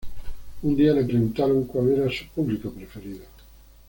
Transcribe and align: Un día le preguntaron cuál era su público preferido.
Un 0.63 0.75
día 0.75 0.93
le 0.95 1.03
preguntaron 1.05 1.65
cuál 1.67 1.89
era 1.91 2.09
su 2.09 2.25
público 2.33 2.71
preferido. 2.71 3.23